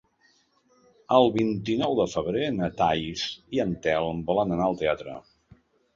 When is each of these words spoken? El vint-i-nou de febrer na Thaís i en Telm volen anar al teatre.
El 1.17 1.27
vint-i-nou 1.35 1.93
de 2.01 2.07
febrer 2.13 2.47
na 2.55 2.69
Thaís 2.81 3.27
i 3.59 3.61
en 3.67 3.77
Telm 3.85 4.25
volen 4.31 4.57
anar 4.57 4.71
al 4.71 4.79
teatre. 4.85 5.21